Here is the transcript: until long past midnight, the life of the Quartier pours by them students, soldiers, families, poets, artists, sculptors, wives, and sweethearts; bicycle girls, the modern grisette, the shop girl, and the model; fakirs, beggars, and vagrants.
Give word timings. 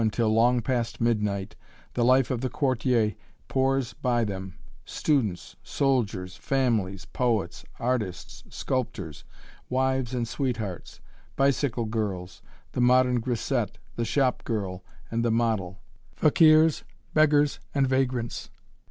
until 0.03 0.29
long 0.33 0.63
past 0.63 0.99
midnight, 0.99 1.55
the 1.93 2.03
life 2.03 2.31
of 2.31 2.41
the 2.41 2.49
Quartier 2.49 3.13
pours 3.47 3.93
by 3.93 4.23
them 4.23 4.55
students, 4.83 5.55
soldiers, 5.61 6.35
families, 6.35 7.05
poets, 7.05 7.63
artists, 7.79 8.43
sculptors, 8.49 9.23
wives, 9.69 10.15
and 10.15 10.27
sweethearts; 10.27 10.99
bicycle 11.35 11.85
girls, 11.85 12.41
the 12.71 12.81
modern 12.81 13.19
grisette, 13.19 13.77
the 13.95 14.03
shop 14.03 14.43
girl, 14.43 14.83
and 15.11 15.23
the 15.23 15.29
model; 15.29 15.83
fakirs, 16.15 16.83
beggars, 17.13 17.59
and 17.75 17.85
vagrants. 17.87 18.49